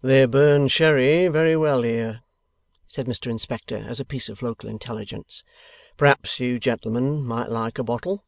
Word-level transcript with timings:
'They 0.00 0.24
burn 0.24 0.66
sherry 0.66 1.28
very 1.28 1.54
well 1.54 1.82
here,' 1.82 2.22
said 2.88 3.04
Mr 3.04 3.30
Inspector, 3.30 3.76
as 3.86 4.00
a 4.00 4.04
piece 4.06 4.30
of 4.30 4.40
local 4.40 4.66
intelligence. 4.70 5.44
'Perhaps 5.98 6.40
you 6.40 6.58
gentlemen 6.58 7.22
might 7.22 7.50
like 7.50 7.78
a 7.78 7.84
bottle? 7.84 8.24